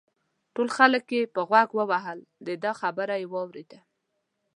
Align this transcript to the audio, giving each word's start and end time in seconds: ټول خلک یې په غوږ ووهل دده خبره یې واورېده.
ټول 0.53 0.67
خلک 0.77 1.05
یې 1.17 1.31
په 1.33 1.41
غوږ 1.49 1.69
ووهل 1.75 2.19
دده 2.47 2.71
خبره 2.81 3.15
یې 3.21 3.27
واورېده. 3.33 3.79